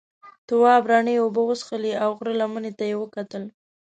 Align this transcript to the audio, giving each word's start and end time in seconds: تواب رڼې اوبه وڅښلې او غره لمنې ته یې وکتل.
تواب 0.47 0.83
رڼې 0.91 1.15
اوبه 1.21 1.41
وڅښلې 1.45 1.93
او 2.03 2.09
غره 2.17 2.33
لمنې 2.41 2.71
ته 2.77 2.83
یې 2.89 2.95
وکتل. 3.01 3.43